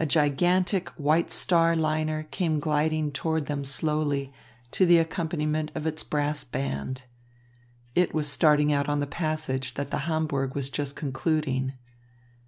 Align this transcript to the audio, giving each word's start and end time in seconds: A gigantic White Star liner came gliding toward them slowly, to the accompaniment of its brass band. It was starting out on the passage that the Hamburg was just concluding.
A 0.00 0.04
gigantic 0.04 0.88
White 0.98 1.30
Star 1.30 1.76
liner 1.76 2.24
came 2.24 2.58
gliding 2.58 3.12
toward 3.12 3.46
them 3.46 3.64
slowly, 3.64 4.32
to 4.72 4.84
the 4.84 4.98
accompaniment 4.98 5.70
of 5.76 5.86
its 5.86 6.02
brass 6.02 6.42
band. 6.42 7.04
It 7.94 8.12
was 8.12 8.26
starting 8.26 8.72
out 8.72 8.88
on 8.88 8.98
the 8.98 9.06
passage 9.06 9.74
that 9.74 9.92
the 9.92 10.08
Hamburg 10.10 10.56
was 10.56 10.70
just 10.70 10.96
concluding. 10.96 11.74